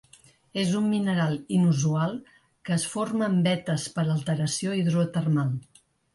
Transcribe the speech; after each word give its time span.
És 0.59 0.69
un 0.77 0.85
mineral 0.93 1.35
inusual 1.57 2.15
que 2.39 2.73
es 2.77 2.87
forma 2.95 3.29
en 3.33 3.37
vetes 3.49 3.87
per 3.99 4.09
alteració 4.17 4.75
hidrotermal. 4.81 5.55